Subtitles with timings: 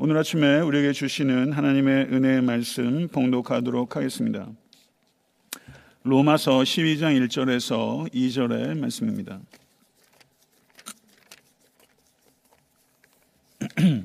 [0.00, 4.48] 오늘 아침에 우리에게 주시는 하나님의 은혜의 말씀 봉독하도록 하겠습니다.
[6.04, 9.40] 로마서 12장 1절에서 2절의 말씀입니다.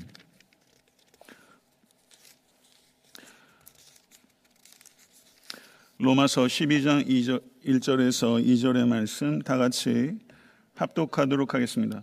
[6.00, 10.18] 로마서 12장 2절, 1절에서 2절의 말씀 다 같이
[10.74, 12.02] 합독하도록 하겠습니다.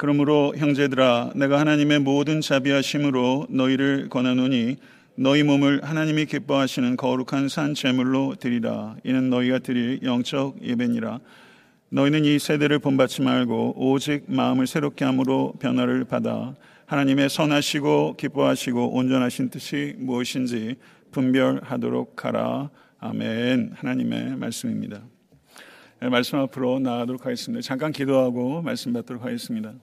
[0.00, 4.76] 그러므로 형제들아 내가 하나님의 모든 자비하심으로 너희를 권하노니
[5.14, 11.20] 너희 몸을 하나님이 기뻐하시는 거룩한 산 제물로 드리라 이는 너희가 드릴 영적 예배니라
[11.90, 16.54] 너희는 이 세대를 본받지 말고 오직 마음을 새롭게 함으로 변화를 받아
[16.86, 20.76] 하나님의 선하시고 기뻐하시고 온전하신 뜻이 무엇인지
[21.10, 22.70] 분별하도록 하라
[23.00, 25.02] 아멘 하나님의 말씀입니다.
[26.00, 27.60] 네, 말씀 앞으로 나가도록 하겠습니다.
[27.60, 29.74] 잠깐 기도하고 말씀 받도록 하겠습니다.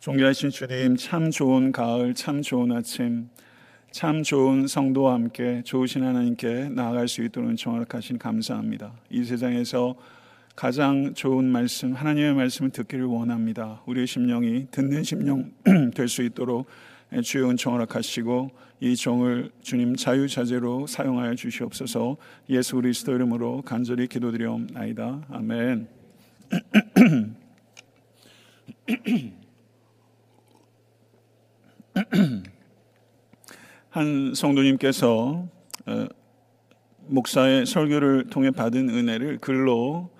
[0.00, 3.28] 존귀하신 주님, 참 좋은 가을, 참 좋은 아침,
[3.90, 8.94] 참 좋은 성도와 함께 좋으신 하나님께 나아갈 수 있도록 정확하신 감사합니다.
[9.10, 9.94] 이 세상에서
[10.56, 13.82] 가장 좋은 말씀, 하나님의 말씀을 듣기를 원합니다.
[13.84, 15.52] 우리의 심령이 듣는 심령
[15.94, 16.66] 될 수 있도록
[17.22, 22.16] 주여 은총을 하시고 이 종을 주님 자유자재로 사용하여 주시옵소서
[22.48, 25.26] 예수 그리스도 이름으로 간절히 기도드리옵나이다.
[25.28, 25.88] 아멘.
[33.90, 35.48] 한 성도님께서
[35.86, 36.06] 어,
[37.06, 40.10] 목사의 설교를 통해 받은 은혜를 글로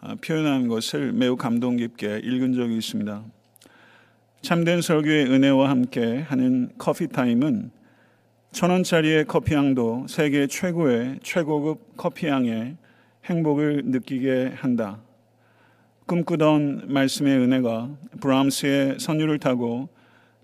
[0.00, 3.24] 어, 표현한 것을 매우 감동 깊게 읽은 적이 있습니다.
[4.42, 7.72] 참된 설교의 은혜와 함께 하는 커피 타임은
[8.52, 12.76] 천 원짜리의 커피향도 세계 최고의 최고급 커피향의
[13.24, 15.00] 행복을 느끼게 한다.
[16.06, 19.88] 꿈꾸던 말씀의 은혜가 브람스의 선율을 타고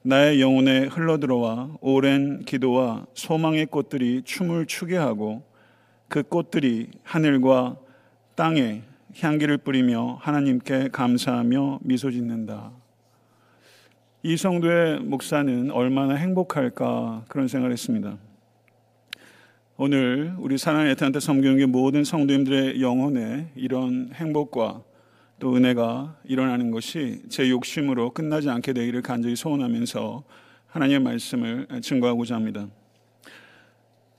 [0.06, 5.42] 나의 영혼에 흘러들어와 오랜 기도와 소망의 꽃들이 춤을 추게 하고
[6.08, 7.78] 그 꽃들이 하늘과
[8.34, 8.82] 땅에
[9.18, 12.70] 향기를 뿌리며 하나님께 감사하며 미소 짓는다.
[14.22, 18.18] 이 성도의 목사는 얼마나 행복할까 그런 생각을 했습니다.
[19.78, 24.82] 오늘 우리 사랑의 에탄한테 섬기는 모든 성도님들의 영혼에 이런 행복과
[25.44, 30.24] 또 은혜가 일어나는 것이 제 욕심으로 끝나지 않게 되기를 간절히 소원하면서
[30.68, 32.66] 하나님의 말씀을 증거하고자 합니다.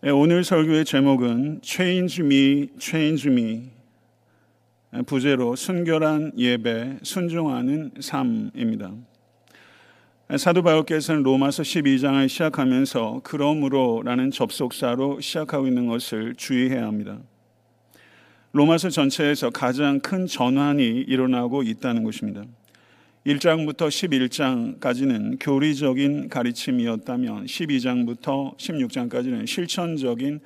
[0.05, 3.71] 예, 오늘 설교의 제목은 Change Me, Change Me
[5.07, 8.91] 부제로 순결한 예배, 순종하는 삶입니다.
[10.31, 17.17] 예, 사도 바울께서는 로마서 12장을 시작하면서 그러므로라는 접속사로 시작하고 있는 것을 주의해야 합니다.
[18.55, 22.45] 로마서 전체에서 가장 큰 전환이 일어나고 있다는 것입니다.
[23.25, 23.89] 1장부터
[24.79, 30.39] 11장까지는 교리적인 가르침이었다면 12장부터 16장까지는 실천적인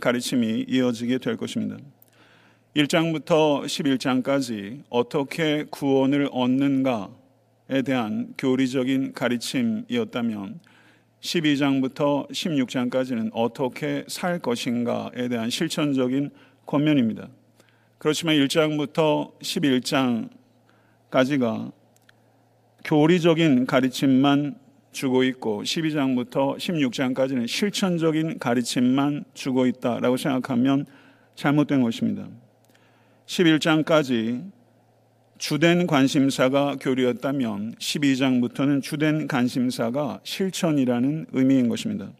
[0.00, 1.76] 가르침이 이어지게 될 것입니다.
[2.74, 10.58] 1장부터 11장까지 어떻게 구원을 얻는가에 대한 교리적인 가르침이었다면
[11.20, 16.30] 12장부터 16장까지는 어떻게 살 것인가에 대한 실천적인
[16.66, 17.28] 권면입니다.
[18.02, 19.30] 그렇지만 1장부터
[21.12, 21.70] 11장까지가
[22.84, 24.56] 교리적인 가르침만
[24.90, 30.84] 주고 있고 12장부터 16장까지는 실천적인 가르침만 주고 있다라고 생각하면
[31.36, 32.26] 잘못된 것입니다.
[33.26, 34.50] 11장까지
[35.38, 42.10] 주된 관심사가 교리였다면 12장부터는 주된 관심사가 실천이라는 의미인 것입니다.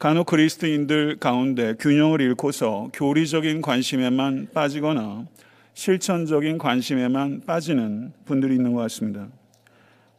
[0.00, 5.26] 간혹 그리스도인들 가운데 균형을 잃고서 교리적인 관심에만 빠지거나
[5.74, 9.28] 실천적인 관심에만 빠지는 분들이 있는 것 같습니다.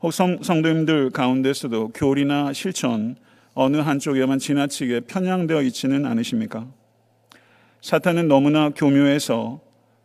[0.04, 3.16] 혹 성, 성도님들 가운데서도 교리나 실천
[3.56, 6.68] 어느 한쪽에만 지나치게 편향되어 있지는 않으십니까?
[7.82, 9.62] 사탄은 너무나 교묘해서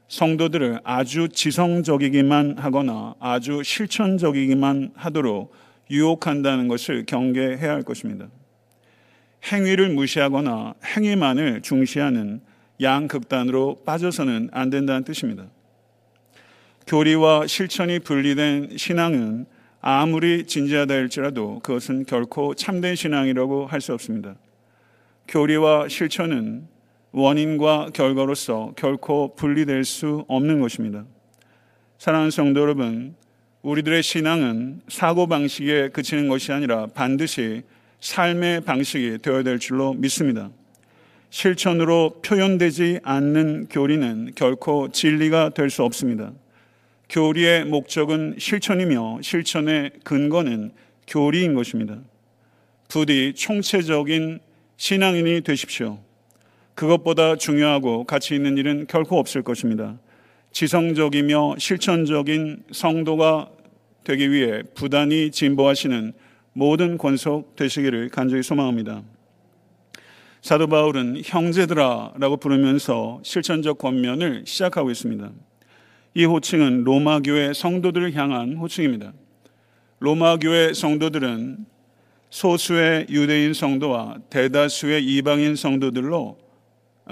[0.08, 5.53] 성도들을 아주 지성적이기만 하거나 아주 실천적이기만 하도록
[5.91, 8.28] 유혹한다는 것을 경계해야 할 것입니다.
[9.50, 12.40] 행위를 무시하거나 행위만을 중시하는
[12.81, 15.46] 양극단으로 빠져서는 안 된다는 뜻입니다.
[16.87, 19.46] 교리와 실천이 분리된 신앙은
[19.81, 24.37] 아무리 진지하다 할지라도 그것은 결코 참된 신앙이라고 할 수 없습니다.
[25.28, 26.69] 교리와 실천은
[27.12, 31.04] 원인과 결과로서 결코 분리될 수 없는 것입니다.
[31.98, 33.14] 사랑하는 성도 여러분,
[33.62, 37.62] 우리들의 신앙은 사고방식에 그치는 것이 아니라 반드시
[38.00, 40.50] 삶의 방식이 되어야 될 줄로 믿습니다.
[41.31, 46.32] 실천으로 표현되지 않는 교리는 결코 진리가 될 수 없습니다.
[47.08, 50.72] 교리의 목적은 실천이며 실천의 근거는
[51.06, 51.98] 교리인 것입니다.
[52.88, 54.40] 부디 총체적인
[54.76, 55.98] 신앙인이 되십시오.
[56.75, 59.98] 그것보다 중요하고 가치 있는 일은 결코 없을 것입니다.
[60.52, 63.50] 지성적이며 실천적인 성도가
[64.04, 66.12] 되기 위해 부단히 진보하시는
[66.56, 69.03] 모든 권속 되시기를 간절히 소망합니다.
[70.41, 75.32] 사도 바울은 형제들아라고 부르면서 실천적 권면을 시작하고 있습니다.
[76.14, 79.12] 이 호칭은 로마 교회 성도들을 향한 호칭입니다.
[79.99, 81.67] 로마 교회 성도들은
[82.31, 86.38] 소수의 유대인 성도와 대다수의 이방인 성도들로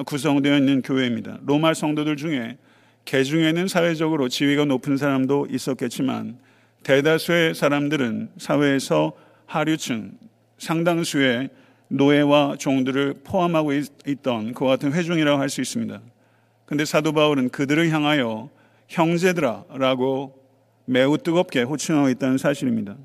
[0.07, 1.41] 구성되어 있는 교회입니다.
[1.45, 2.57] 로마 성도들 중에
[3.05, 6.39] 개 중에는 사회적으로 지위가 높은 사람도 있었겠지만
[6.83, 9.13] 대다수의 사람들은 사회에서
[9.47, 10.13] 하류층
[10.59, 11.51] 상당수의
[11.89, 13.73] 노예와 종들을 포함하고
[14.07, 16.01] 있던 그와 같은 회중이라고 할 수 있습니다.
[16.67, 18.49] 근데 사도 바울은 그들을 향하여
[18.89, 20.43] 형제들아라고
[20.87, 22.97] 매우 뜨겁게 호칭하고 있다는 사실입니다.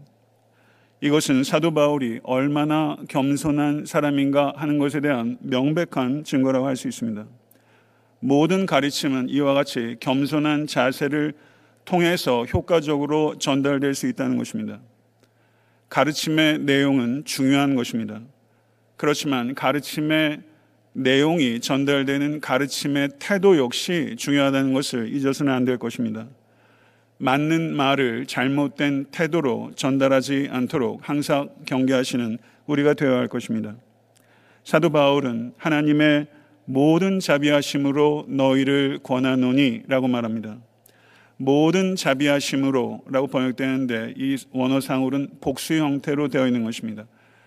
[1.02, 7.26] 이것은 사도 바울이 얼마나 겸손한 사람인가 하는 것에 대한 명백한 증거라고 할 수 있습니다.
[8.20, 11.34] 모든 가르침은 이와 같이 겸손한 자세를
[11.86, 14.80] 통해서 효과적으로 전달될 수 있다는 것입니다.
[15.90, 18.22] 가르침의 내용은 중요한 것입니다.
[18.96, 20.42] 그렇지만 가르침의
[20.94, 26.28] 내용이 전달되는 가르침의 태도 역시 중요하다는 것을 잊어서는 안 될 것입니다.
[27.18, 33.76] 맞는 말을 잘못된 태도로 전달하지 않도록 항상 경계하시는 우리가 되어야 할 것입니다.
[34.64, 36.28] 사도 바울은 하나님의
[36.66, 40.58] 모든 자비하심으로 너희를 권하노니라고 말합니다.
[41.42, 47.06] 모든 자비하심으로라고 번역되는데 이 원어상으로는 복수 형태로 되어 있는 것입니다.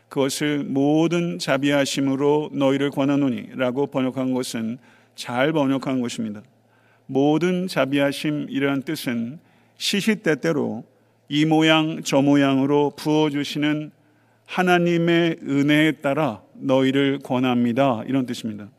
[0.08, 4.78] 그것을 모든 자비하심으로 너희를 권하노니라고 번역한 것은
[5.14, 6.42] 잘 번역한 것입니다.
[7.04, 9.38] 모든 자비하심이라는 뜻은
[9.76, 10.84] 시시때때로
[11.28, 13.90] 이 모양 저 모양으로 부어 주시는
[14.46, 18.04] 하나님의 은혜에 따라 너희를 권합니다.
[18.06, 18.70] 이런 뜻입니다.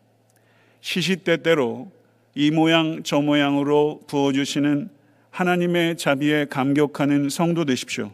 [0.82, 1.92] 시시때때로
[2.34, 5.03] 이 모양 저 모양으로 부어 주시는
[5.34, 8.12] 하나님의 자비에 감격하는 성도 되십시오.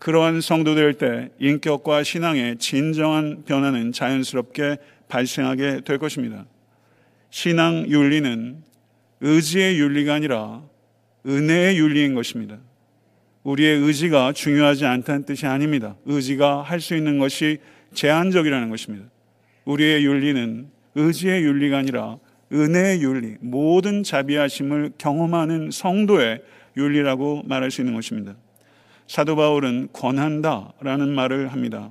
[0.00, 4.78] 그러한 성도 될 때 인격과 신앙의 진정한 변화는 자연스럽게
[5.08, 6.46] 발생하게 될 것입니다.
[7.30, 8.56] 신앙 윤리는
[9.20, 10.62] 의지의 윤리가 아니라
[11.24, 12.58] 은혜의 윤리인 것입니다.
[13.44, 15.94] 우리의 의지가 중요하지 않다는 뜻이 아닙니다.
[16.06, 17.58] 의지가 할 수 있는 것이
[17.94, 19.06] 제한적이라는 것입니다.
[19.64, 22.18] 우리의 윤리는 의지의 윤리가 아니라
[22.52, 26.42] 은혜의 윤리, 모든 자비하심을 경험하는 성도의
[26.76, 28.34] 윤리라고 말할 수 있는 것입니다.
[29.06, 31.90] 사도 바울은 권한다 라는 말을 합니다.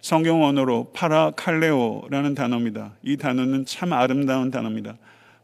[0.00, 2.94] 성경 언어로 파라칼레오라는 단어입니다.
[3.02, 4.96] 이 단어는 참 아름다운 단어입니다.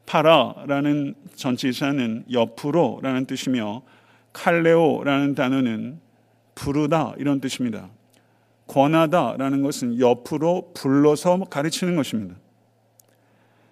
[0.06, 3.82] 파라라는 전치사는 옆으로라는 뜻이며
[4.32, 5.98] 칼레오라는 단어는
[6.54, 7.88] 부르다 이런 뜻입니다.
[8.66, 12.36] 권하다라는 것은 옆으로 불러서 가르치는 것입니다.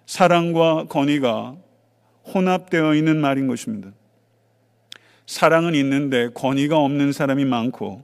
[0.05, 1.55] 사랑과 권위가
[2.33, 3.91] 혼합되어 있는 말인 것입니다.
[5.25, 8.03] 사랑은 있는데 권위가 없는 사람이 많고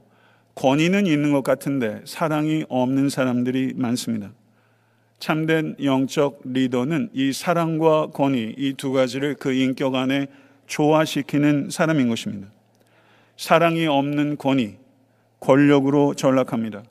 [0.54, 4.32] 권위는 있는 것 같은데 사랑이 없는 사람들이 많습니다.
[5.18, 10.28] 참된 영적 리더는 이 사랑과 권위 이 두 가지를 그 인격 안에
[10.66, 12.48] 조화시키는 사람인 것입니다.
[13.36, 14.76] 사랑이 없는 권위,
[15.40, 16.82] 권력으로 전락합니다.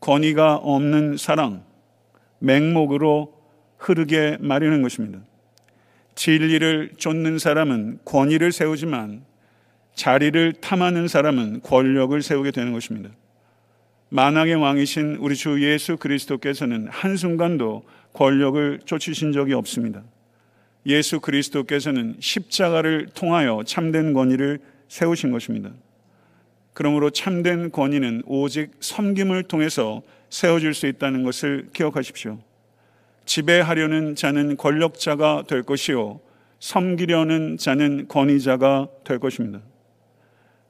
[0.00, 1.64] 권위가 없는 사랑,
[2.40, 3.37] 맹목으로
[3.78, 5.20] 흐르게 마련한 것입니다.
[6.14, 9.22] 진리를 쫓는 사람은 권위를 세우지만
[9.94, 13.10] 자리를 탐하는 사람은 권력을 세우게 되는 것입니다.
[14.10, 20.02] 만왕의 왕이신 우리 주 예수 그리스도께서는 한순간도 권력을 쫓으신 적이 없습니다.
[20.86, 25.70] 예수 그리스도께서는 십자가를 통하여 참된 권위를 세우신 것입니다.
[26.72, 32.38] 그러므로 참된 권위는 오직 섬김을 통해서 세워질 수 있다는 것을 기억하십시오.
[33.28, 36.18] 지배하려는 자는 권력자가 될 것이요.
[36.60, 39.60] 섬기려는 자는 권위자가 될 것입니다.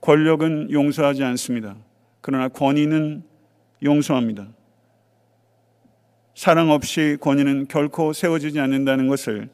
[0.00, 1.76] 권력은 용서하지 않습니다.
[2.20, 3.22] 그러나 권위는
[3.84, 4.48] 용서합니다.
[6.34, 9.48] 사랑 없이 권위는 결코 세워지지 않는다는 것을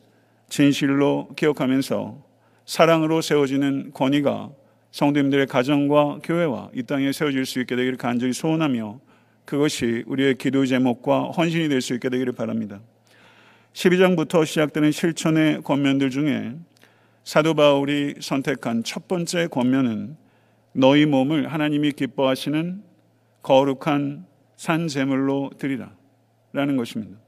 [0.49, 2.25] 진실로 기억하면서
[2.65, 4.51] 사랑으로 세워지는 권위가
[4.93, 8.99] 성도님들의 가정과 교회와 이 땅에 세워질 수 있게 되기를 간절히 소원하며
[9.45, 12.81] 그것이 우리의 기도 제목과 헌신이 될 수 있게 되기를 바랍니다.
[13.75, 16.55] 12장부터 시작되는 실천의 권면들 중에
[17.25, 20.17] 사도 바울이 선택한 첫 번째 권면은
[20.73, 22.83] 너희 몸을 하나님이 기뻐하시는
[23.43, 24.27] 거룩한
[24.57, 25.93] 산 제물로 드리라
[26.53, 27.19] 라는 것입니다.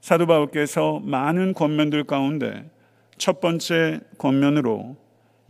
[0.00, 2.70] 사도 바울께서 많은 권면들 가운데
[3.18, 4.96] 첫 번째 권면으로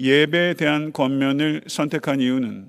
[0.01, 2.69] 예배에 대한 권면을 선택한 이유는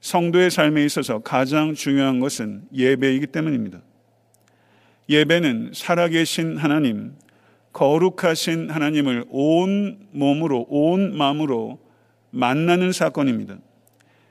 [0.00, 3.80] 성도의 삶에 있어서 가장 중요한 것은 예배이기 때문입니다.
[5.08, 7.12] 예배는 살아계신 하나님,
[7.72, 11.78] 거룩하신 하나님을 온 몸으로, 온 마음으로
[12.30, 13.56] 만나는 사건입니다.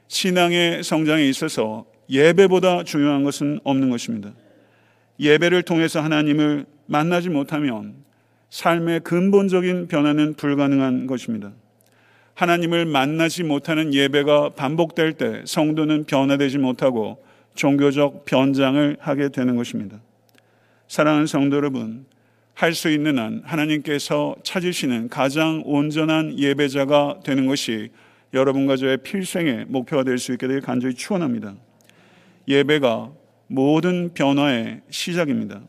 [0.08, 4.34] 신앙의 성장에 있어서 예배보다 중요한 것은 없는 것입니다.
[5.20, 7.96] 예배를 통해서 하나님을 만나지 못하면
[8.50, 11.52] 삶의 근본적인 변화는 불가능한 것입니다.
[12.36, 17.24] 하나님을 만나지 못하는 예배가 반복될 때 성도는 변화되지 못하고
[17.56, 20.00] 종교적 변장을 하게 되는 것입니다.
[20.88, 22.06] 사랑하는 성도 여러분,
[22.54, 27.92] 할 수 있는 한 하나님께서 찾으시는 가장 온전한 예배자가 되는 것이
[28.34, 31.56] 여러분과 저의 필생의 목표가 될 수 있게 되길 간절히 축원합니다.
[32.48, 33.12] 예배가
[33.48, 35.62] 모든 변화의 시작입니다.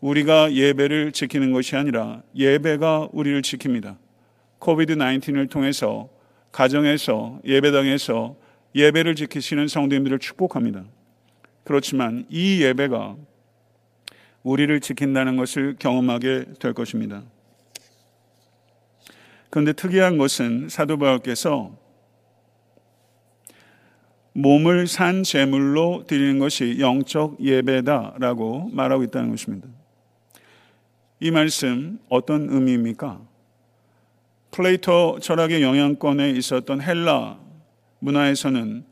[0.00, 3.96] 우리가 예배를 지키는 것이 아니라 예배가 우리를 지킵니다.
[4.58, 6.08] 코비드 19을 통해서
[6.52, 8.36] 가정에서 예배당에서
[8.74, 10.84] 예배를 지키시는 성도님들을 축복합니다.
[11.64, 13.16] 그렇지만 이 예배가
[14.42, 17.22] 우리를 지킨다는 것을 경험하게 될 것입니다.
[19.50, 21.76] 그런데 특이한 것은 사도 바울께서
[24.34, 29.68] 몸을 산 제물로 드리는 것이 영적 예배다라고 말하고 있다는 것입니다.
[31.20, 33.20] 이 말씀 어떤 의미입니까?
[34.50, 37.38] 플레이토 철학의 영향권에 있었던 헬라
[38.00, 38.84] 문화에서는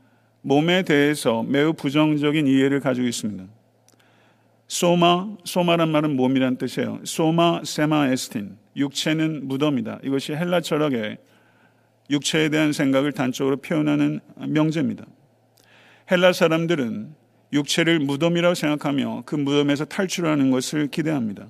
[0.42, 3.44] 몸에 대해서 매우 부정적인 이해를 가지고 있습니다.
[4.70, 7.00] 소마, 소마란 말은 몸이란 뜻이에요.
[7.02, 9.98] 소마 세마 에스틴, 육체는 무덤이다.
[10.04, 11.18] 이것이 헬라 철학의
[12.08, 15.04] 육체에 대한 생각을 단적으로 표현하는 명제입니다.
[16.12, 17.16] 헬라 사람들은
[17.52, 21.48] 육체를 무덤이라고 생각하며 그 무덤에서 탈출하는 것을 기대합니다.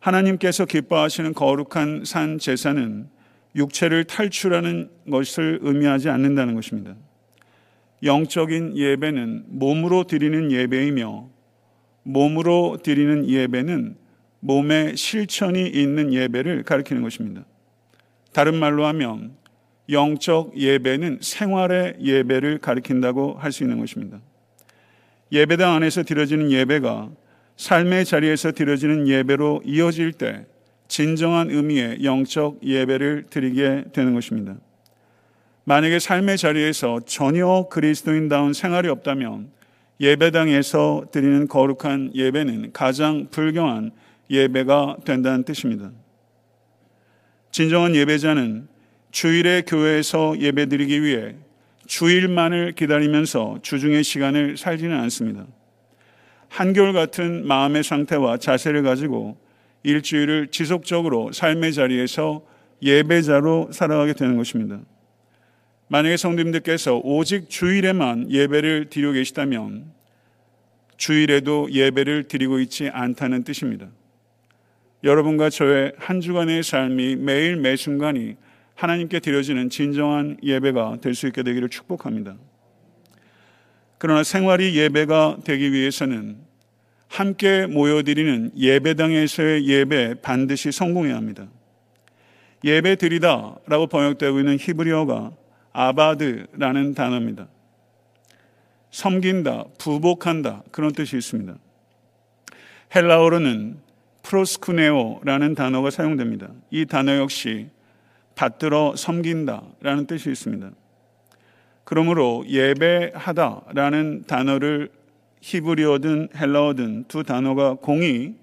[0.00, 3.08] 하나님께서 기뻐하시는 거룩한 산 제사는
[3.54, 6.94] 육체를 탈출하는 것을 의미하지 않는다는 것입니다.
[8.02, 11.35] 영적인 예배는 몸으로 드리는 예배이며
[12.06, 13.96] 몸으로 드리는 예배는
[14.40, 17.44] 몸에 실천이 있는 예배를 가리키는 것입니다.
[18.32, 19.32] 다른 말로 하면
[19.90, 24.20] 영적 예배는 생활의 예배를 가리킨다고 할 수 있는 것입니다.
[25.32, 27.10] 예배당 안에서 드려지는 예배가
[27.56, 30.46] 삶의 자리에서 드려지는 예배로 이어질 때
[30.86, 34.56] 진정한 의미의 영적 예배를 드리게 되는 것입니다.
[35.64, 39.50] 만약에 삶의 자리에서 전혀 그리스도인다운 생활이 없다면
[40.00, 43.92] 예배당에서 드리는 거룩한 예배는 가장 불경한
[44.30, 45.90] 예배가 된다는 뜻입니다.
[47.50, 48.68] 진정한 예배자는
[49.10, 51.36] 주일에 교회에서 예배드리기 위해
[51.86, 55.46] 주일만을 기다리면서 주중의 시간을 살지는 않습니다.
[56.48, 59.38] 한결같은 마음의 상태와 자세를 가지고
[59.84, 62.44] 일주일을 지속적으로 삶의 자리에서
[62.82, 64.80] 예배자로 살아가게 되는 것입니다.
[65.88, 69.84] 만약에 성도님들께서 오직 주일에만 예배를 드리고 계시다면
[70.96, 73.88] 주일에도 예배를 드리고 있지 않다는 뜻입니다.
[75.04, 78.36] 여러분과 저의 한 주간의 삶이 매일 매 순간이
[78.74, 82.36] 하나님께 드려지는 진정한 예배가 될 수 있게 되기를 축복합니다.
[83.98, 86.38] 그러나 생활이 예배가 되기 위해서는
[87.08, 91.46] 함께 모여드리는 예배당에서의 예배 반드시 성공해야 합니다.
[92.64, 95.32] 예배 드리다 라고 번역되고 있는 히브리어가
[95.76, 97.48] 아바드라는 단어입니다.
[98.90, 101.54] 섬긴다, 부복한다 그런 뜻이 있습니다.
[102.94, 103.76] 헬라어로는
[104.22, 106.48] 프로스쿠네오라는 단어가 사용됩니다.
[106.70, 107.68] 이 단어 역시
[108.34, 110.70] 받들어 섬긴다라는 뜻이 있습니다.
[111.84, 114.90] 그러므로 예배하다라는 단어를
[115.42, 118.34] 히브리어든 헬라어든 두 단어가 공이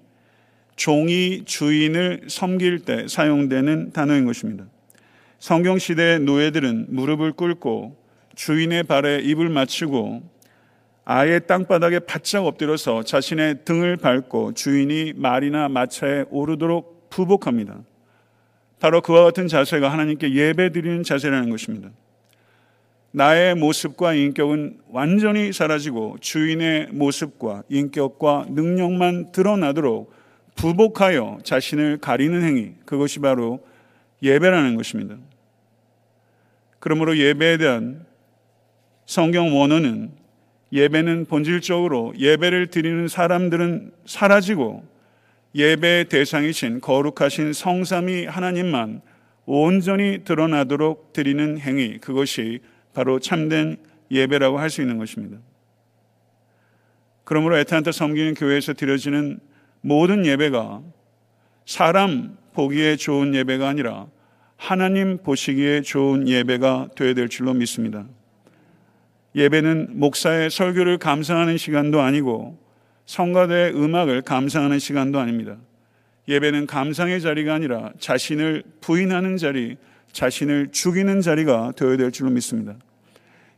[0.76, 4.66] 종이 주인을 섬길 때 사용되는 단어인 것입니다.
[5.44, 7.94] 성경 시대의 노예들은 무릎을 꿇고
[8.34, 10.22] 주인의 발에 입을 맞추고
[11.04, 17.76] 아예 땅바닥에 바짝 엎드려서 자신의 등을 밟고 주인이 말이나 마차에 오르도록 부복합니다.
[18.80, 21.90] 바로 그와 같은 자세가 하나님께 예배 드리는 자세라는 것입니다.
[23.10, 30.10] 나의 모습과 인격은 완전히 사라지고 주인의 모습과 인격과 능력만 드러나도록
[30.54, 33.60] 부복하여 자신을 가리는 행위, 그것이 바로
[34.22, 35.16] 예배라는 것입니다.
[36.84, 38.04] 그러므로 예배에 대한
[39.06, 40.10] 성경 원어는
[40.70, 44.84] 예배는 본질적으로 예배를 드리는 사람들은 사라지고
[45.54, 49.00] 예배의 대상이신 거룩하신 성삼이 하나님만
[49.46, 52.60] 온전히 드러나도록 드리는 행위, 그것이
[52.92, 53.78] 바로 참된
[54.10, 55.38] 예배라고 할 수 있는 것입니다.
[57.24, 59.40] 그러므로 에탄타 섬기는 교회에서 드려지는
[59.80, 60.82] 모든 예배가
[61.64, 64.06] 사람 보기에 좋은 예배가 아니라
[64.64, 68.06] 하나님 보시기에 좋은 예배가 되어야 될 줄로 믿습니다.
[69.36, 72.58] 예배는 목사의 설교를 감상하는 시간도 아니고
[73.04, 75.58] 성가대의 음악을 감상하는 시간도 아닙니다.
[76.28, 79.76] 예배는 감상의 자리가 아니라 자신을 부인하는 자리,
[80.12, 82.74] 자신을 죽이는 자리가 되어야 될 줄로 믿습니다.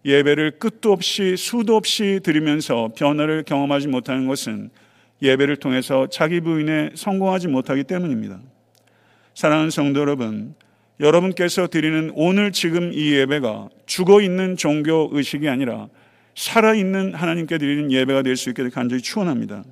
[0.05, 4.71] 예배를 끝도 없이 수도 없이 드리면서 변화를 경험하지 못하는 것은
[5.23, 8.41] 예배를 통해서 자기 부인에 성공하지 못하기 때문입니다.
[9.35, 10.57] 사랑하는 성도 여러분,
[10.99, 15.89] 여러분께서 드리는 오늘 지금 이 예배가 죽어 있는 종교 의식이 아니라
[16.35, 19.65] 살아 있는 하나님께 드리는 예배가 될 수 있게 간절히 축원합니다.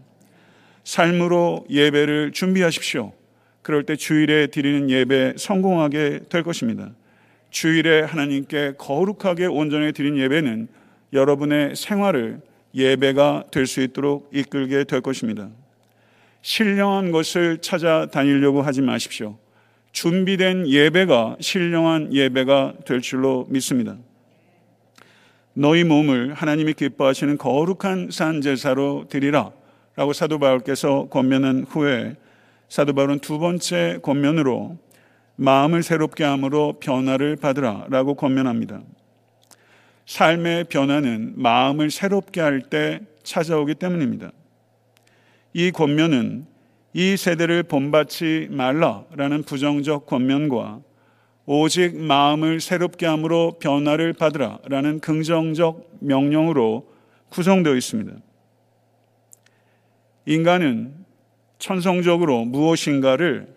[0.84, 3.12] 삶으로 예배를 준비하십시오.
[3.62, 6.90] 그럴 때 주일에 드리는 예배 성공하게 될 것입니다.
[7.50, 10.68] 주일에 하나님께 거룩하게 온전히 드린 예배는
[11.14, 12.40] 여러분의 생활을
[12.74, 15.48] 예배가 될 수 있도록 이끌게 될 것입니다.
[16.42, 19.38] 신령한 것을 찾아다니려고 하지 마십시오.
[19.94, 23.96] 준비된 예배가 신령한 예배가 될 줄로 믿습니다.
[25.54, 29.52] 너희 몸을 하나님이 기뻐하시는 거룩한 산 제사로 드리라
[29.94, 32.16] 라고 사도 바울께서 권면한 후에
[32.68, 34.76] 사도 바울은 두 번째 권면으로
[35.36, 38.82] 마음을 새롭게 함으로 변화를 받으라 라고 권면합니다.
[40.06, 44.32] 삶의 변화는 마음을 새롭게 할 때 찾아오기 때문입니다.
[45.52, 46.46] 이 권면은
[46.96, 50.80] 이 세대를 본받지 말라라는 부정적 권면과
[51.44, 56.88] 오직 마음을 새롭게 함으로 변화를 받으라라는 긍정적 명령으로
[57.30, 58.12] 구성되어 있습니다.
[60.26, 60.94] 인간은
[61.58, 63.48] 천성적으로 무엇인가를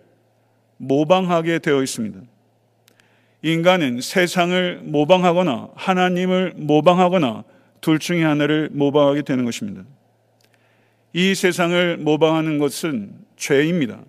[0.78, 2.20] 모방하게 되어 있습니다.
[3.42, 7.44] 인간은 세상을 모방하거나 하나님을 모방하거나
[7.80, 9.84] 둘 중에 하나를 모방하게 되는 것입니다.
[11.12, 14.00] 이 세상을 모방하는 것은 죄입니다.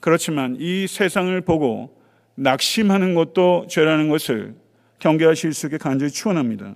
[0.00, 1.96] 그렇지만 이 세상을 보고
[2.34, 4.54] 낙심하는 것도 죄라는 것을
[4.98, 6.74] 경계하실 수 있게 간절히 추원합니다.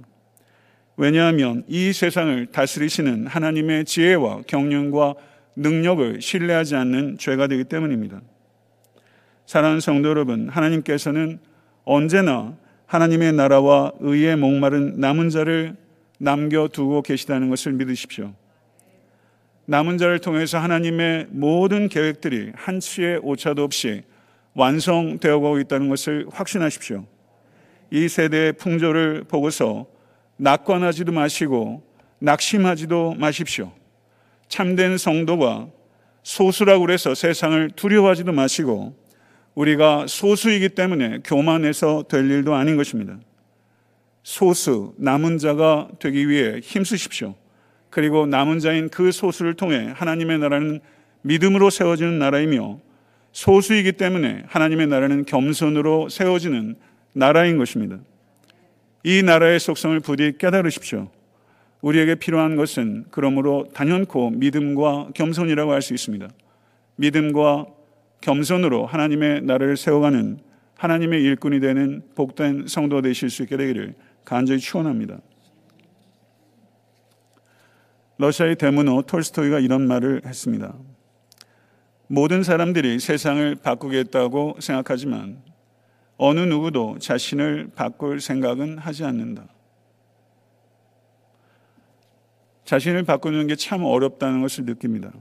[0.97, 5.15] 왜냐하면 이 세상을 다스리시는 하나님의 지혜와 경륜과
[5.57, 8.21] 능력을 신뢰하지 않는 죄가 되기 때문입니다.
[9.47, 11.39] 사랑하는 성도 여러분, 하나님께서는
[11.85, 15.77] 언제나 하나님의 나라와 의의 목마른 남은 자를
[16.19, 18.33] 남겨두고 계시다는 것을 믿으십시오.
[19.71, 24.03] 남은 자를 통해서 하나님의 모든 계획들이 한치의 오차도 없이
[24.55, 27.07] 완성되어 가고 있다는 것을 확신하십시오.
[27.93, 29.87] 이 세대의 풍조를 보고서
[30.39, 31.85] 낙관하지도 마시고
[32.19, 33.71] 낙심하지도 마십시오.
[34.49, 35.69] 참된 성도가
[36.25, 38.97] 소수라고 해서 세상을 두려워하지도 마시고
[39.55, 43.21] 우리가 소수이기 때문에 교만해서 될 일도 아닌 것입니다.
[44.25, 47.37] 소수, 남은 자가 되기 위해 힘쓰십시오.
[47.91, 50.81] 그리고 남은 자인 그 소수를 통해 하나님의 나라는
[51.23, 52.79] 믿음으로 세워지는 나라이며
[53.33, 56.77] 소수이기 때문에 하나님의 나라는 겸손으로 세워지는
[57.13, 57.99] 나라인 것입니다.
[59.03, 61.09] 이 나라의 속성을 부디 깨달으십시오.
[61.81, 66.29] 우리에게 필요한 것은 그러므로 단연코 믿음과 겸손이라고 할 수 있습니다.
[66.97, 67.67] 믿음과
[68.21, 70.39] 겸손으로 하나님의 나라를 세워가는
[70.77, 75.19] 하나님의 일꾼이 되는 복된 성도 되실 수 있게 되기를 간절히 축원합니다.
[78.21, 80.75] 러시아의 대문호 톨스토이가 이런 말을 했습니다.
[82.07, 85.43] 모든 사람들이 세상을 바꾸겠다고 생각하지만
[86.19, 89.47] 어느 누구도 자신을 바꿀 생각은 하지 않는다.
[92.67, 95.13] 자신을 바꾸는 게 참 어렵다는 것을 느낍니다.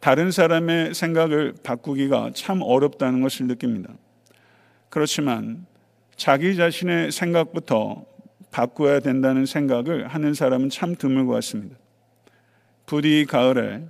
[0.00, 3.94] 다른 사람의 생각을 바꾸기가 참 어렵다는 것을 느낍니다.
[4.90, 5.64] 그렇지만
[6.14, 8.04] 자기 자신의 생각부터
[8.50, 11.76] 바꿔야 된다는 생각을 하는 사람은 참 드물 것 같습니다.
[12.86, 13.84] 부디 가을에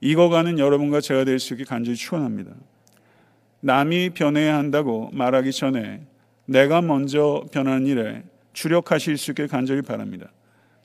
[0.00, 2.52] 익어가는 여러분과 제가 될 수 있게 간절히 축원합니다.
[3.60, 6.02] 남이 변해야 한다고 말하기 전에
[6.46, 10.26] 내가 먼저 변하는 일에 주력하실 수 있게 간절히 바랍니다.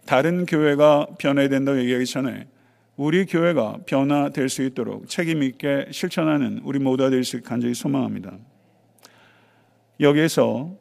[0.05, 2.47] 다른 교회가 변해야 된다고 얘기하기 전에
[2.95, 8.37] 우리 교회가 변화될 수 있도록 책임 있게 실천하는 우리 모두가 될 수 있게 간절히 소망합니다.
[9.99, 10.75] 여기에서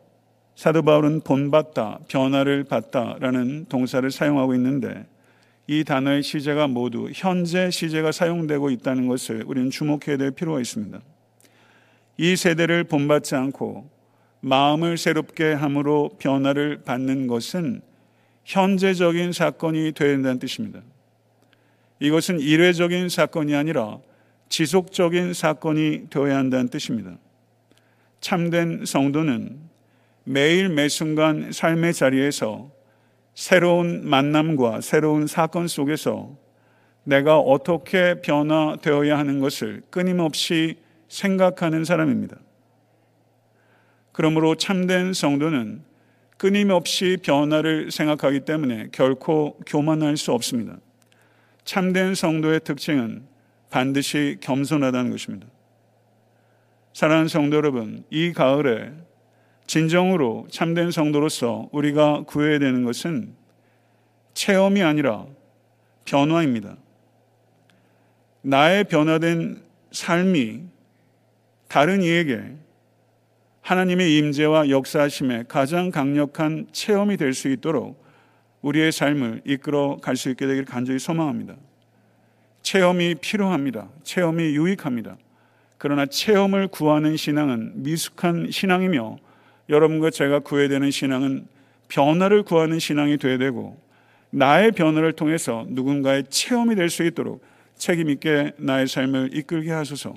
[0.57, 5.07] 사도 바울은 본받다, 변화를 받다라는 동사를 사용하고 있는데
[5.67, 10.99] 이 단어의 시제가 모두 현재 시제가 사용되고 있다는 것을 우리는 주목해야 될 필요가 있습니다.
[12.17, 13.91] 이 세대를 본받지 않고
[14.41, 17.83] 마음을 새롭게 함으로 변화를 받는 것은
[18.47, 20.81] 현재적인 사건이 되어야 된다는 뜻입니다.
[22.01, 23.99] 이것은 일회적인 사건이 아니라
[24.49, 27.19] 지속적인 사건이 되어야 한다는 뜻입니다.
[28.21, 29.67] 참된 성도는
[30.29, 32.73] 매일 매순간 삶의 자리에서
[33.37, 36.37] 새로운 만남과 새로운 사건 속에서
[37.05, 42.39] 내가 어떻게 변화되어야 하는 것을 끊임없이 생각하는 사람입니다.
[44.11, 45.85] 그러므로 참된 성도는
[46.39, 50.77] 끊임없이 변화를 생각하기 때문에 결코 교만할 수 없습니다.
[51.65, 53.23] 참된 성도의 특징은
[53.71, 55.47] 반드시 겸손하다는 것입니다.
[56.95, 58.93] 사랑하는 성도 여러분, 이 가을에
[59.67, 63.35] 진정으로 참된 성도로서 우리가 구해야 되는 것은
[64.35, 65.27] 체험이 아니라
[66.05, 66.77] 변화입니다.
[68.43, 70.63] 나의 변화된 삶이
[71.69, 72.55] 다른 이에게
[73.63, 78.05] 하나님의 임재와 역사하심의 가장 강력한 체험이 될 수 있도록
[78.63, 81.57] 우리의 삶을 이끌어 갈 수 있게 되길 간절히 소망합니다.
[82.63, 83.89] 체험이 필요합니다.
[84.05, 85.17] 체험이 유익합니다.
[85.79, 89.19] 그러나 체험을 구하는 신앙은 미숙한 신앙이며
[89.69, 91.47] 여러분과 제가 구해야 되는 신앙은
[91.89, 93.81] 변화를 구하는 신앙이 되어야 되고
[94.31, 97.43] 나의 변화를 통해서 누군가의 체험이 될 수 있도록
[97.77, 100.15] 책임 있게 나의 삶을 이끌게 하소서.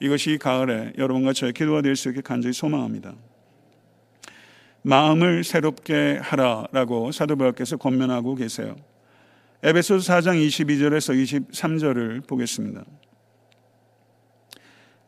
[0.00, 3.14] 이것이 가을에 여러분과 저의 기도가 될 수 있게 간절히 소망합니다.
[4.82, 8.76] 마음을 새롭게 하라라고 사도 바울께서 권면하고 계세요.
[9.62, 12.84] 에베소서 4장 22절에서 23절을 보겠습니다.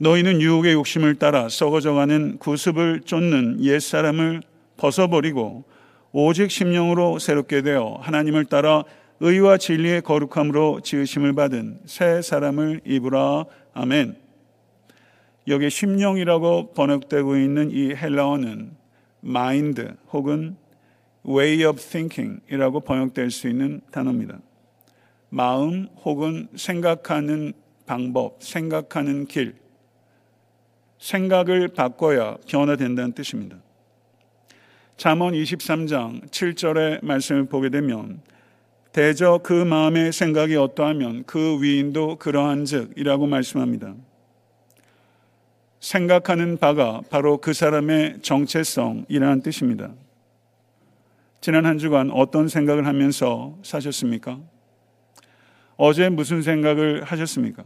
[0.02, 4.40] 너희는 유혹의 욕심을 따라 썩어져가는 구습을 쫓는 옛사람을
[4.78, 5.64] 벗어버리고
[6.12, 8.82] 오직 심령으로 새롭게 되어 하나님을 따라
[9.20, 13.44] 의와 진리의 거룩함으로 지으심을 받은 새 사람을 입으라.
[13.74, 14.16] 아멘.
[15.48, 18.70] 여기 심령이라고 번역되고 있는 이 헬라어는
[19.22, 19.84] mind
[20.14, 20.56] 혹은
[21.28, 24.38] way of thinking이라고 번역될 수 있는 단어입니다.
[25.28, 27.52] 마음 혹은 생각하는
[27.84, 29.60] 방법, 생각하는 길,
[31.00, 33.56] 생각을 바꿔야 변화된다는 뜻입니다.
[34.96, 38.20] 잠언 23장 7절의 말씀을 보게 되면
[38.92, 43.94] 대저 그 마음의 생각이 어떠하면 그 위인도 그러한즉이라고 말씀합니다.
[45.80, 49.94] 생각하는 바가 바로 그 사람의 정체성이라는 뜻입니다.
[51.40, 54.38] 지난 한 주간 어떤 생각을 하면서 사셨습니까?
[55.78, 57.64] 어제 무슨 생각을 하셨습니까?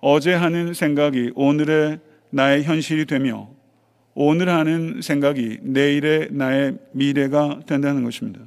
[0.00, 3.50] 어제 하는 생각이 오늘의 나의 현실이 되며
[4.14, 8.40] 오늘 하는 생각이 내일의 나의 미래가 된다는 것입니다.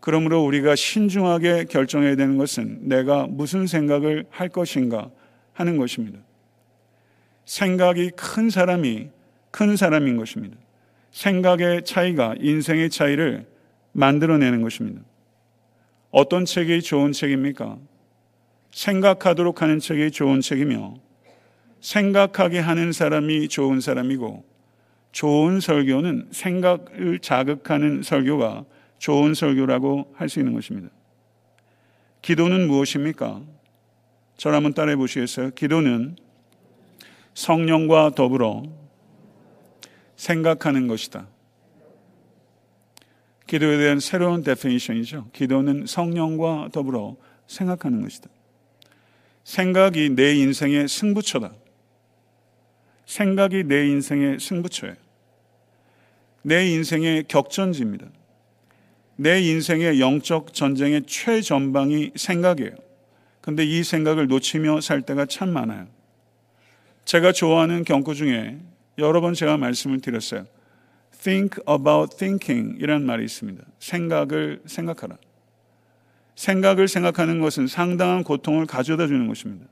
[0.00, 5.10] 그러므로 우리가 신중하게 결정해야 되는 것은 내가 무슨 생각을 할 것인가
[5.52, 6.18] 하는 것입니다.
[7.44, 9.10] 생각이 큰 사람이
[9.50, 10.56] 큰 사람인 것입니다.
[11.10, 13.46] 생각의 차이가 인생의 차이를
[13.92, 15.02] 만들어내는 것입니다.
[16.10, 17.78] 어떤 책이 좋은 책입니까?
[18.70, 20.94] 생각하도록 하는 책이 좋은 책이며
[21.80, 24.44] 생각하게 하는 사람이 좋은 사람이고
[25.12, 28.64] 좋은 설교는 생각을 자극하는 설교가
[28.98, 30.88] 좋은 설교라고 할 수 있는 것입니다.
[32.22, 33.42] 기도는 무엇입니까?
[34.36, 35.50] 저를 한번 따라해 보시겠어요?
[35.50, 36.16] 기도는
[37.34, 38.62] 성령과 더불어
[40.16, 41.26] 생각하는 것이다.
[43.46, 45.30] 기도에 대한 새로운 데피니션이죠.
[45.32, 48.28] 기도는 성령과 더불어 생각하는 것이다.
[49.50, 51.52] 생각이 내 인생의 승부처다.
[53.04, 54.94] 생각이 내 인생의 승부처예요.
[56.42, 58.06] 내 인생의 격전지입니다.
[59.16, 62.76] 내 인생의 영적 전쟁의 최전방이 생각이에요.
[63.40, 65.88] 근데 이 생각을 놓치며 살 때가 참 많아요.
[67.04, 68.56] 제가 좋아하는 경고 중에
[68.98, 70.46] 여러 번 제가 말씀을 드렸어요.
[71.22, 73.64] Think about thinking 이라는 말이 있습니다.
[73.80, 75.18] 생각을 생각하라.
[76.40, 79.66] 생각을 생각하는 것은 상당한 고통을 가져다 주는 것입니다.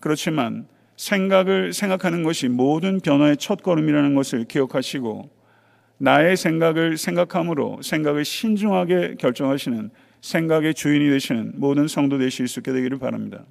[0.00, 0.66] 그렇지만
[0.98, 5.30] 생각을 생각하는 것이 모든 변화의 첫 걸음이라는 것을 기억하시고
[5.96, 12.98] 나의 생각을 생각함으로 생각을 신중하게 결정하시는 생각의 주인이 되시는 모든 성도 되실 수 있게 되기를
[12.98, 13.46] 바랍니다.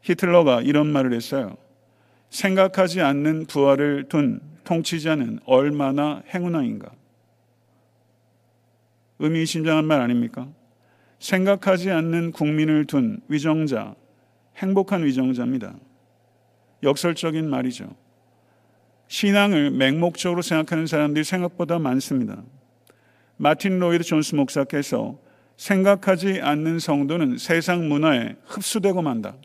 [0.00, 1.56] 히틀러가 이런 말을 했어요.
[2.30, 6.90] 생각하지 않는 부하를 둔 통치자는 얼마나 행운아인가.
[9.20, 10.48] 의미심장한 말 아닙니까?
[11.22, 13.94] 생각하지 않는 국민을 둔 위정자,
[14.56, 15.76] 행복한 위정자입니다.
[16.82, 17.94] 역설적인 말이죠.
[19.06, 22.42] 신앙을 맹목적으로 생각하는 사람들이 생각보다 많습니다.
[23.36, 25.16] 마틴 로이드 존스 목사께서
[25.56, 29.36] 생각하지 않는 성도는 세상 문화에 흡수되고 만다.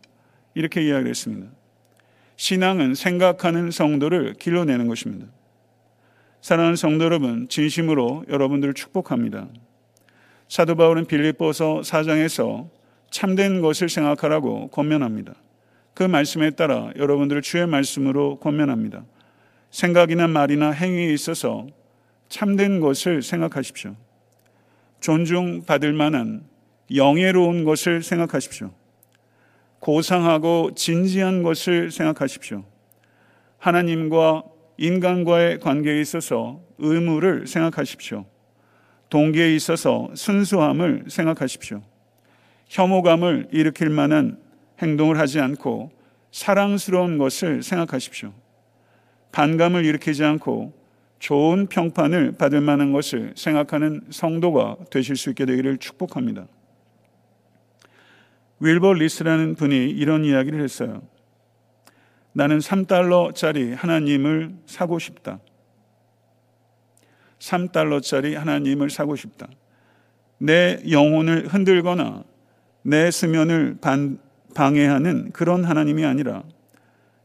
[0.55, 1.47] 이렇게 이야기를 했습니다.
[2.37, 5.27] 신앙은 생각하는 성도를 길러내는 것입니다.
[6.41, 9.47] 사랑하는 성도 여러분, 진심으로 여러분들을 축복합니다.
[10.47, 12.69] 사도 바울은 빌립보서 4장에서
[13.11, 15.35] 참된 것을 생각하라고 권면합니다.
[15.93, 19.03] 그 말씀에 따라 여러분들을 주의 말씀으로 권면합니다.
[19.71, 21.67] 생각이나 말이나 행위에 있어서
[22.29, 23.95] 참된 것을 생각하십시오.
[24.99, 26.43] 존중받을 만한
[26.93, 28.71] 영예로운 것을 생각하십시오.
[29.79, 32.63] 고상하고 진지한 것을 생각하십시오.
[33.57, 34.43] 하나님과
[34.77, 38.25] 인간과의 관계에 있어서 의무를 생각하십시오.
[39.09, 41.81] 동기에 있어서 순수함을 생각하십시오.
[42.67, 44.37] 혐오감을 일으킬 만한
[44.81, 45.91] 행동을 하지 않고
[46.31, 48.33] 사랑스러운 것을 생각하십시오.
[49.31, 50.73] 반감을 일으키지 않고
[51.19, 56.47] 좋은 평판을 받을 만한 것을 생각하는 성도가 되실 수 있게 되기를 축복합니다.
[58.59, 61.01] 윌버 리스라는 분이 이런 이야기를 했어요.
[62.33, 65.39] 나는 3달러짜리 하나님을 사고 싶다.
[67.39, 69.47] 3달러짜리 하나님을 사고 싶다.
[70.37, 72.23] 내 영혼을 흔들거나
[72.83, 74.19] 내 수면을 반,
[74.55, 76.43] 방해하는 그런 하나님이 아니라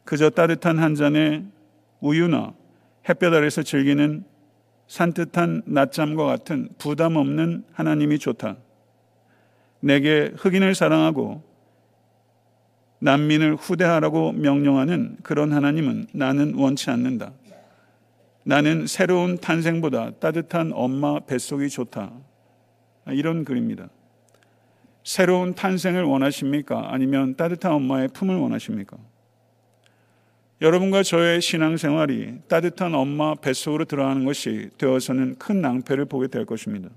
[0.04, 1.44] 그저 따뜻한 한 잔의
[2.00, 2.54] 우유나
[3.08, 4.24] 햇볕 아래서 즐기는
[4.88, 8.56] 산뜻한 낮잠과 같은 부담 없는 하나님이 좋다.
[9.80, 11.42] 내게 흑인을 사랑하고
[12.98, 17.32] 난민을 후대하라고 명령하는 그런 하나님은 나는 원치 않는다.
[18.44, 22.12] 나는 새로운 탄생보다 따뜻한 엄마 뱃속이 좋다.
[23.08, 23.88] 이런 글입니다.
[25.04, 26.92] 새로운 탄생을 원하십니까?
[26.92, 28.96] 아니면 따뜻한 엄마의 품을 원하십니까?
[30.60, 36.88] 여러분과 저의 신앙생활이 따뜻한 엄마 뱃속으로 들어가는 것이 되어서는 큰 낭패를 보게 될 것입니다.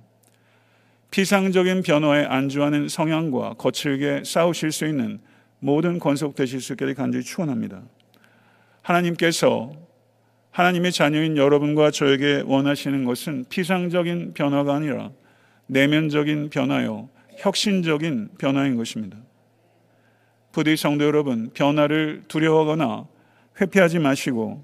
[1.10, 5.19] 피상적인 변화에 안주하는 성향과 거칠게 싸우실 수 있는
[5.60, 7.81] 모든 권속되실 수 있기를 간절히 축원합니다.
[8.84, 9.85] 하나님께서
[10.56, 15.12] 하나님의 자녀인 여러분과 저에게 원하시는 것은 피상적인 변화가 아니라
[15.68, 19.18] 내면적인 변화요, 혁신적인 변화인 것입니다.
[20.54, 23.06] 부디 성도 여러분, 변화를 두려워하거나
[23.60, 24.63] 회피하지 마시고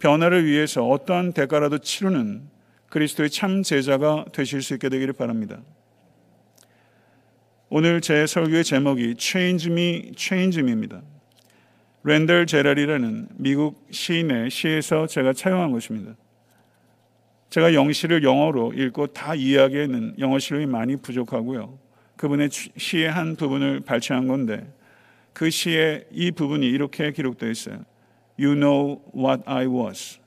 [0.00, 2.42] 변화를 위해서 어떠한 대가라도 치르는
[2.90, 5.62] 그리스도의 참 제자가 되실 수 있게 되기를 바랍니다.
[7.70, 11.00] 오늘 제 설교의 제목이 Change Me, Change Me입니다.
[12.04, 16.16] 랜덜 제랄이라는 미국 시인의 시에서 제가 차용한 것입니다.
[17.48, 21.78] 제가 영시를 영어로 읽고 다 이해하기에는 영어 실력이 많이 부족하고요.
[22.16, 24.72] 그분의 시의 한 부분을 발췌한 건데
[25.32, 27.84] 그 시의 이 부분이 이렇게 기록되어 있어요.
[28.38, 30.18] You know what I was.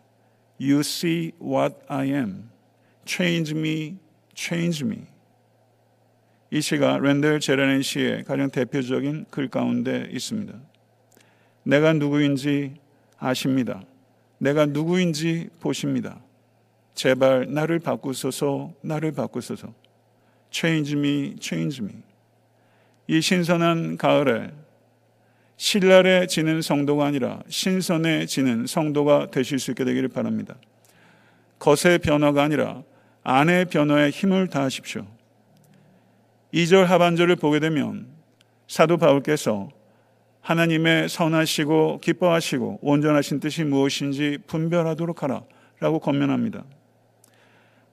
[0.62, 2.50] You see what I am.
[3.06, 3.98] Change me,
[4.34, 5.08] change me.
[6.52, 10.54] 이 시가 랜델 제라넨 시의 가장 대표적인 글 가운데 있습니다.
[11.66, 12.76] 내가 누구인지
[13.18, 13.82] 아십니다.
[14.38, 16.22] 내가 누구인지 보십니다.
[16.94, 19.74] 제발 나를 바꾸소서, 나를 바꾸소서.
[20.52, 21.96] Change me, change me.
[23.08, 24.52] 이 신선한 가을에
[25.58, 30.56] 신랄해지는 성도가 아니라 신선해지는 성도가 되실 수 있게 되기를 바랍니다.
[31.60, 32.84] 것의 변화가 아니라
[33.24, 35.08] 안의 변화에 힘을 다하십시오.
[36.54, 38.08] 2절 하반절을 보게 되면
[38.68, 39.70] 사도 바울께서
[40.46, 45.42] 하나님의 선하시고 기뻐하시고 온전하신 뜻이 무엇인지 분별하도록 하라
[45.80, 46.64] 라고 권면합니다.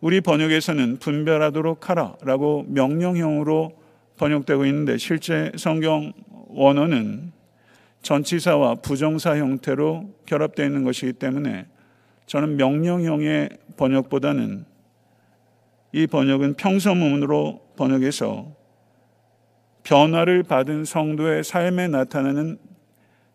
[0.02, 3.72] 우리 번역에서는 분별하도록 하라 라고 명령형으로
[4.18, 6.12] 번역되고 있는데 실제 성경
[6.48, 7.32] 원어는
[8.02, 11.66] 전치사와 부정사 형태로 결합되어 있는 것이기 때문에
[12.26, 14.66] 저는 명령형의 번역보다는
[15.92, 18.61] 이 번역은 평서문으로 번역에서
[19.82, 22.58] 변화를 받은 성도의 삶에 나타나는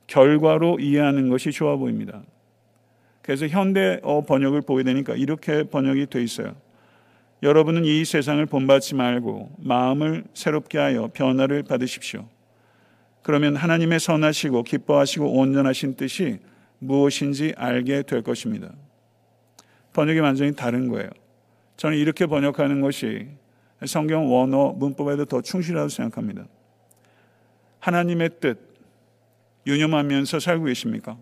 [0.07, 2.23] 결과로 이해하는 것이 좋아 보입니다.
[3.21, 6.55] 그래서 현대어 번역을 보게 되니까 이렇게 번역이 돼 있어요.
[7.43, 12.27] 여러분은 이 세상을 본받지 말고 마음을 새롭게 하여 변화를 받으십시오.
[13.21, 16.39] 그러면 하나님의 선하시고 기뻐하시고 온전하신 뜻이
[16.79, 18.71] 무엇인지 알게 될 것입니다.
[19.91, 21.09] 번역이 완전히 다른 거예요.
[21.75, 23.27] 저는 이렇게 번역하는 것이
[23.85, 26.45] 성경 원어 문법에도 더 충실하다고 생각합니다.
[27.79, 28.59] 하나님의 뜻
[29.67, 31.17] 유념하면서 살고 계십니까?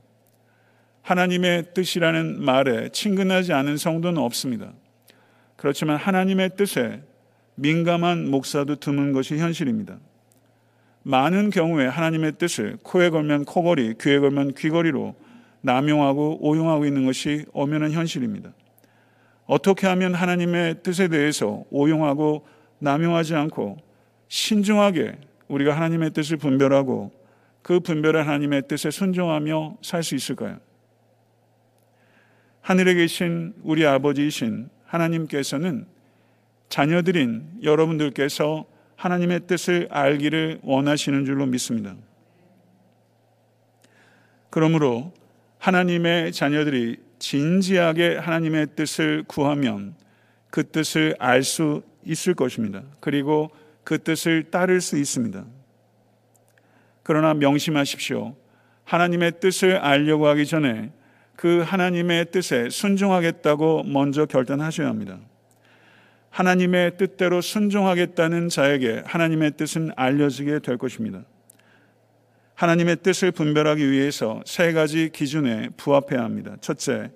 [1.02, 4.74] 하나님의 뜻이라는 말에 친근하지 않은 성도는 없습니다.
[5.56, 7.02] 그렇지만 하나님의 뜻에
[7.56, 10.00] 민감한 목사도 드문 것이 현실입니다.
[11.04, 15.16] 많은 경우에 하나님의 뜻을 코에 걸면 코걸이, 귀에 걸면 귀걸이로
[15.62, 18.52] 남용하고 오용하고 있는 것이 엄연한 현실입니다.
[19.46, 22.46] 어떻게 하면 하나님의 뜻에 대해서 오용하고
[22.80, 23.78] 남용하지 않고
[24.28, 27.12] 신중하게 우리가 하나님의 뜻을 분별하고
[27.62, 30.60] 그 분별한 하나님의 뜻에 순종하며 살 수 있을까요?
[32.62, 35.86] 하늘에 계신 우리 아버지이신 하나님께서는
[36.70, 41.96] 자녀들인 여러분들께서 하나님의 뜻을 알기를 원하시는 줄로 믿습니다.
[44.50, 45.14] 그러므로
[45.60, 49.96] 하나님의 자녀들이 진지하게 하나님의 뜻을 구하면
[50.50, 52.84] 그 뜻을 알 수 있을 것입니다.
[53.00, 53.50] 그리고
[53.84, 55.46] 그 뜻을 따를 수 있습니다.
[57.04, 58.36] 그러나 명심하십시오.
[58.84, 60.92] 하나님의 뜻을 알려고 하기 전에
[61.36, 65.20] 그 하나님의 뜻에 순종하겠다고 먼저 결단하셔야 합니다.
[66.30, 71.24] 하나님의 뜻대로 순종하겠다는 자에게 하나님의 뜻은 알려지게 될 것입니다.
[72.56, 76.56] 하나님의 뜻을 분별하기 위해서 세 가지 기준에 부합해야 합니다.
[76.62, 77.12] 첫째,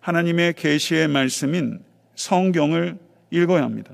[0.00, 1.80] 하나님의 계시의 말씀인
[2.14, 2.98] 성경을
[3.30, 3.92] 읽어야 합니다.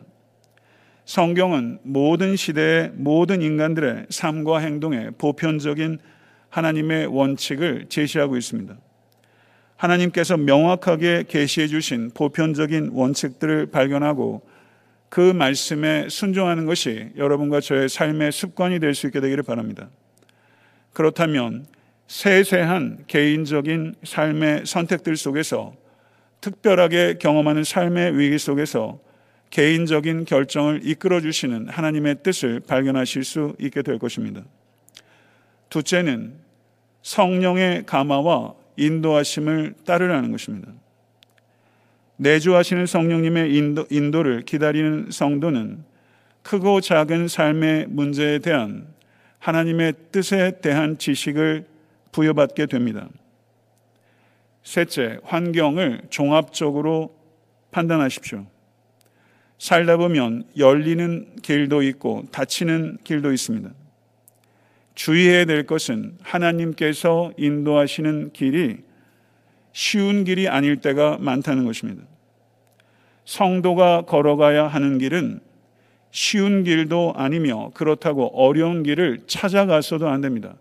[1.05, 5.99] 성경은 모든 시대의 모든 인간들의 삶과 행동에 보편적인
[6.51, 8.77] 하나님의 원칙을 제시하고 있습니다.
[9.77, 14.43] 하나님께서 명확하게 계시해 주신 보편적인 원칙들을 발견하고
[15.09, 19.91] 그 말씀에 순종하는 것이 여러분과 저의 삶의 습관이 될 수 있게 되기를 바랍니다.
[20.97, 21.67] 그렇다면
[22.07, 25.75] 세세한 개인적인 삶의 선택들 속에서
[26.41, 28.99] 특별하게 경험하는 삶의 위기 속에서
[29.51, 34.41] 개인적인 결정을 이끌어 주시는 하나님의 뜻을 발견하실 수 있게 될 것입니다.
[35.69, 36.33] 둘째는
[37.03, 40.73] 성령의 감화와 인도하심을 따르라는 것입니다.
[42.17, 45.85] 내주하시는 성령님의 인도, 인도를 기다리는 성도는
[46.43, 48.96] 크고 작은 삶의 문제에 대한
[49.39, 51.67] 하나님의 뜻에 대한 지식을
[52.13, 53.09] 부여받게 됩니다.
[54.63, 57.15] 셋째, 환경을 종합적으로
[57.71, 58.47] 판단하십시오.
[59.59, 63.71] 살다 보면 열리는 길도 있고 닫히는 길도 있습니다.
[64.95, 68.79] 주의해야 될 것은 하나님께서 인도하시는 길이
[69.73, 72.03] 쉬운 길이 아닐 때가 많다는 것입니다.
[73.27, 75.41] 성도가 걸어가야 하는 길은
[76.17, 80.55] 쉬운 길도 아니며 그렇다고 어려운 길을 찾아가서도 안 됩니다.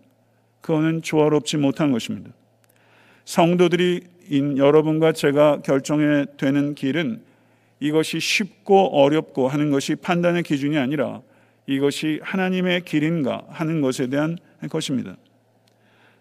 [0.60, 2.30] 그거는 조화롭지 못한 것입니다.
[3.24, 7.22] 성도들이 인 여러분과 제가 결정해 되는 길은
[7.80, 11.22] 이것이 쉽고 어렵고 하는 것이 판단의 기준이 아니라
[11.66, 14.36] 이것이 하나님의 길인가 하는 것에 대한
[14.68, 15.16] 것입니다.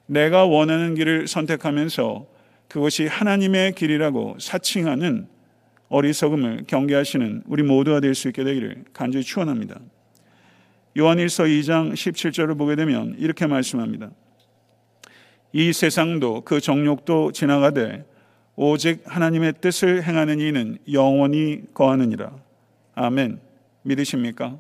[0.05, 2.25] 내가 원하는 길을 선택하면서
[2.69, 5.27] 그것이 하나님의 길이라고 사칭하는
[5.89, 9.79] 어리석음을 경계하시는 우리 모두가 될 수 있게 되기를 간절히 축원합니다.
[10.97, 14.11] 요한일서 2장 17절을 보게 되면 이렇게 말씀합니다.
[15.51, 18.05] 이 세상도 그 정욕도 지나가되
[18.55, 22.31] 오직 하나님의 뜻을 행하는 이는 영원히 거하느니라.
[22.95, 23.39] 아멘.
[23.83, 24.57] 믿으십니까?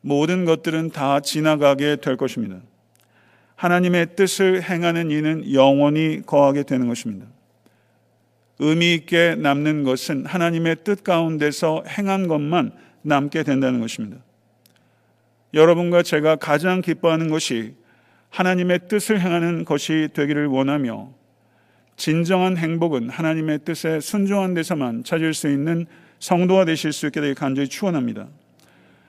[0.00, 2.60] 모든 것들은 다 지나가게 될 것입니다.
[3.56, 7.26] 하나님의 뜻을 행하는 이는 영원히 거하게 되는 것입니다.
[8.58, 14.18] 의미 있게 남는 것은 하나님의 뜻 가운데서 행한 것만 남게 된다는 것입니다.
[15.54, 17.74] 여러분과 제가 가장 기뻐하는 것이
[18.30, 21.12] 하나님의 뜻을 행하는 것이 되기를 원하며
[21.96, 25.86] 진정한 행복은 하나님의 뜻에 순종한 데서만 찾을 수 있는
[26.18, 28.28] 성도가 되실 수 있게 되길 간절히 축원합니다.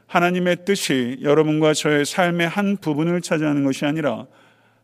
[0.07, 4.25] 하나님의 뜻이 여러분과 저의 삶의 한 부분을 차지하는 것이 아니라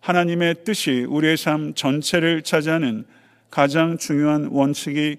[0.02, 3.06] 하나님의 뜻이 우리의 삶 전체를 차지하는
[3.50, 5.18] 가장 중요한 원칙이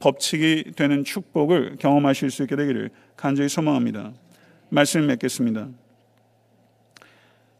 [0.00, 4.12] 법칙이 되는 축복을 경험하실 수 있게 되기를 간절히 소망합니다.
[4.68, 5.68] 말씀 맺겠습니다.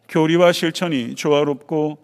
[0.09, 1.99] 교리와 실천이 조화롭고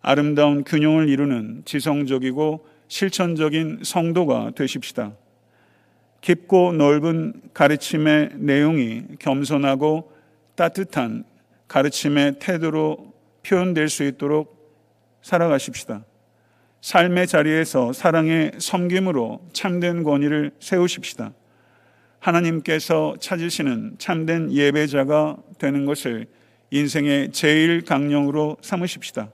[0.00, 5.12] 아름다운 균형을 이루는 지성적이고 실천적인 성도가 되십시다.
[6.20, 10.12] 깊고 넓은 가르침의 내용이 겸손하고
[10.54, 11.24] 따뜻한
[11.68, 13.12] 가르침의 태도로
[13.46, 14.58] 표현될 수 있도록
[15.22, 16.04] 살아가십시다.
[16.80, 21.32] 삶의 자리에서 사랑의 섬김으로 참된 권위를 세우십시다.
[22.20, 26.26] 하나님께서 찾으시는 참된 예배자가 되는 것을
[26.70, 29.30] 인생의 제일 강령으로 삼으십시다.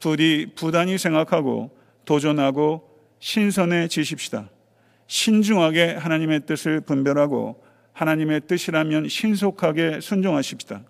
[0.00, 1.70] 부디 부단히 생각하고
[2.04, 2.88] 도전하고
[3.20, 4.48] 신선해지십시다.
[5.06, 7.62] 신중하게 하나님의 뜻을 분별하고
[7.92, 10.82] 하나님의 뜻이라면 신속하게 순종하십시다.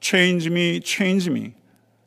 [0.00, 1.52] change me, change me.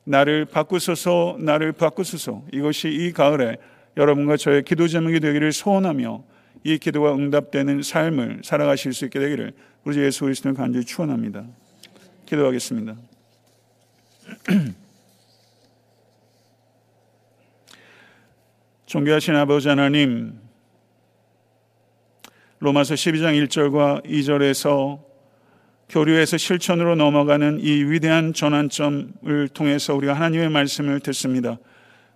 [0.04, 2.44] 나를 바꾸소서, 나를 바꾸소서.
[2.52, 3.56] 이것이 이 가을에
[3.96, 6.24] 여러분과 저의 기도 제목이 되기를 소원하며
[6.64, 9.52] 이 기도가 응답되는 삶을 살아가실 수 있게 되기를
[9.84, 11.46] 우리 예수 그리스도는 간절히 축원합니다.
[12.26, 12.96] 기도하겠습니다.
[18.86, 20.38] 존귀하신 아버지 하나님,
[22.58, 25.09] 로마서 12장 1절과 2절에서
[25.90, 31.58] 교류에서 실천으로 넘어가는 이 위대한 전환점을 통해서 우리가 하나님의 말씀을 듣습니다.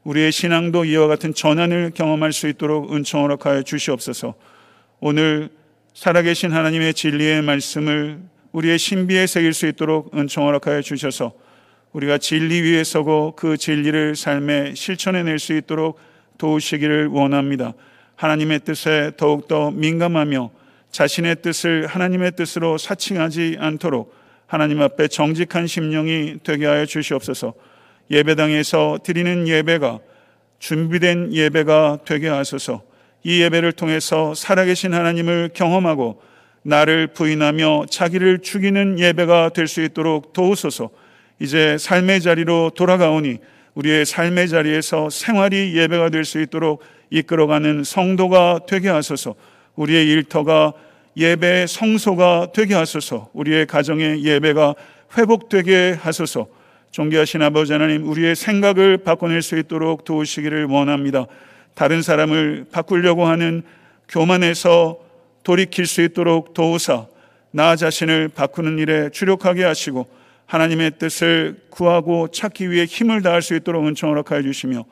[0.05, 4.35] 우리의 신앙도 이와 같은 전환을 경험할 수 있도록 은총 허락하여 주시옵소서.
[5.01, 5.49] 오늘
[5.95, 8.21] 살아계신 하나님의 진리의 말씀을
[8.53, 11.33] 우리의 신비에 새길 수 있도록 은총 허락하여 주셔서
[11.93, 15.99] 우리가 진리 위에 서고 그 진리를 삶에 실천해낼 수 있도록
[16.39, 17.73] 도우시기를 원합니다.
[18.17, 20.51] 하나님의 뜻에 더욱더 민감하며
[20.95, 24.15] 자신의 뜻을 하나님의 뜻으로 사칭하지 않도록
[24.47, 27.53] 하나님 앞에 정직한 심령이 되게 하여 주시옵소서
[28.13, 29.99] 예배당에서 드리는 예배가
[30.61, 32.85] 준비된 예배가 되게 하소서.
[33.25, 36.23] 이 예배를 통해서 살아계신 하나님을 경험하고
[36.63, 40.91] 나를 부인하며 자기를 죽이는 예배가 될 수 있도록 도우소서.
[41.41, 43.39] 이제 삶의 자리로 돌아가오니
[43.75, 49.35] 우리의 삶의 자리에서 생활이 예배가 될 수 있도록 이끌어가는 성도가 되게 하소서.
[49.77, 50.73] 우리의 일터가
[51.17, 53.31] 예배 성소가 되게 하소서.
[53.33, 54.75] 우리의 가정의 예배가
[55.17, 56.47] 회복되게 하소서.
[56.91, 61.27] 존귀하신 아버지 하나님, 우리의 생각을 바꿔낼 수 있도록 도우시기를 원합니다.
[61.75, 63.63] 다른 사람을 바꾸려고 하는
[64.09, 64.99] 교만에서
[65.43, 67.07] 돌이킬 수 있도록 도우사,
[67.51, 70.07] 나 자신을 바꾸는 일에 주력하게 하시고,
[70.47, 74.85] 하나님의 뜻을 구하고 찾기 위해 힘을 다할 수 있도록 은총을 허락하여 주시며,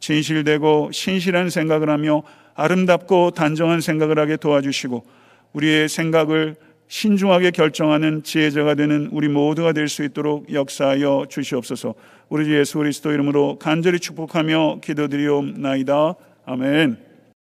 [0.00, 2.22] 진실되고 신실한 생각을 하며
[2.60, 5.04] 아름답고 단정한 생각을 하게 도와주시고,
[5.52, 6.56] 우리의 생각을
[6.88, 11.94] 신중하게 결정하는 지혜자가 되는 우리 모두가 될 수 있도록 역사하여 주시옵소서.
[12.28, 16.14] 우리 주 예수 그리스도 이름으로 간절히 축복하며 기도드리옵나이다.
[16.46, 17.09] 아멘.